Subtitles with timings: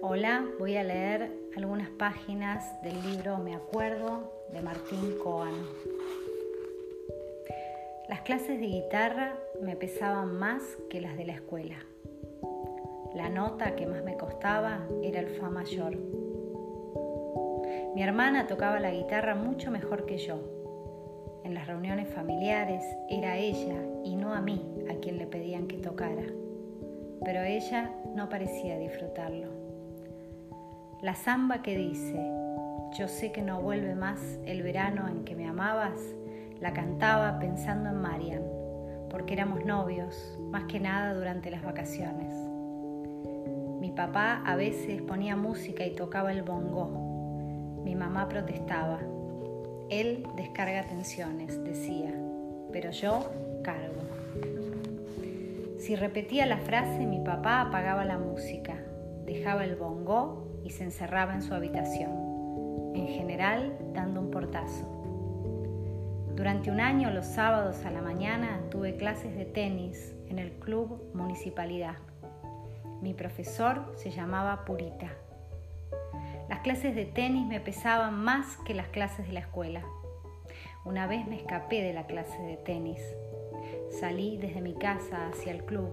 [0.00, 5.54] Hola, voy a leer algunas páginas del libro Me acuerdo de Martín Coan.
[8.08, 11.76] Las clases de guitarra me pesaban más que las de la escuela.
[13.12, 15.96] La nota que más me costaba era el Fa mayor.
[17.96, 20.38] Mi hermana tocaba la guitarra mucho mejor que yo.
[21.42, 25.78] En las reuniones familiares era ella y no a mí a quien le pedían que
[25.78, 26.26] tocara,
[27.24, 29.48] pero ella no parecía disfrutarlo.
[31.00, 32.18] La samba que dice,
[32.98, 36.00] yo sé que no vuelve más el verano en que me amabas,
[36.58, 38.42] la cantaba pensando en Marian,
[39.08, 42.34] porque éramos novios, más que nada durante las vacaciones.
[43.80, 47.80] Mi papá a veces ponía música y tocaba el bongo.
[47.84, 48.98] Mi mamá protestaba.
[49.90, 52.12] Él descarga tensiones, decía,
[52.72, 53.30] pero yo
[53.62, 54.02] cargo.
[55.78, 58.82] Si repetía la frase, mi papá apagaba la música,
[59.24, 62.10] dejaba el bongo y se encerraba en su habitación,
[62.94, 64.84] en general dando un portazo.
[66.34, 71.10] Durante un año, los sábados a la mañana, tuve clases de tenis en el club
[71.14, 71.96] Municipalidad.
[73.00, 75.10] Mi profesor se llamaba Purita.
[76.50, 79.82] Las clases de tenis me pesaban más que las clases de la escuela.
[80.84, 83.00] Una vez me escapé de la clase de tenis.
[84.00, 85.88] Salí desde mi casa hacia el club,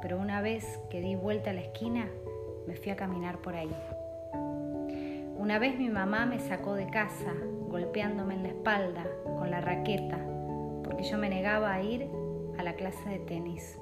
[0.00, 2.08] pero una vez que di vuelta a la esquina,
[2.66, 3.70] me fui a caminar por ahí.
[5.38, 7.32] Una vez mi mamá me sacó de casa,
[7.68, 9.06] golpeándome en la espalda
[9.38, 10.18] con la raqueta,
[10.82, 12.10] porque yo me negaba a ir
[12.58, 13.80] a la clase de tenis.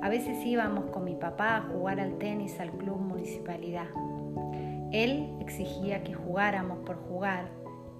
[0.00, 3.88] A veces íbamos con mi papá a jugar al tenis al club municipalidad.
[4.92, 7.50] Él exigía que jugáramos por jugar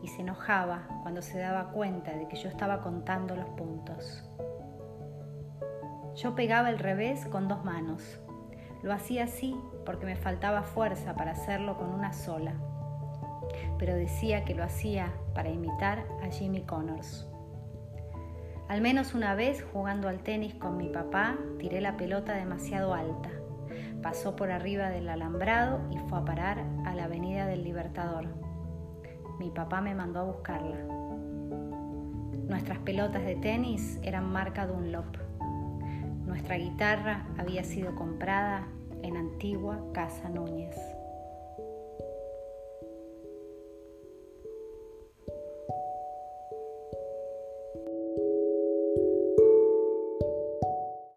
[0.01, 4.23] y se enojaba cuando se daba cuenta de que yo estaba contando los puntos.
[6.15, 8.21] Yo pegaba el revés con dos manos,
[8.83, 12.55] lo hacía así porque me faltaba fuerza para hacerlo con una sola,
[13.79, 17.29] pero decía que lo hacía para imitar a Jimmy Connors.
[18.69, 23.31] Al menos una vez jugando al tenis con mi papá, tiré la pelota demasiado alta.
[24.03, 28.29] Pasó por arriba del alambrado y fue a parar a la Avenida del Libertador.
[29.39, 30.77] Mi papá me mandó a buscarla.
[32.49, 35.17] Nuestras pelotas de tenis eran marca Dunlop.
[36.33, 38.67] Nuestra guitarra había sido comprada
[39.03, 40.75] en Antigua Casa Núñez.